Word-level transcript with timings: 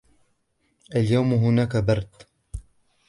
اليوم 0.95 1.33
هناك 1.33 1.75
برد. 1.77 2.09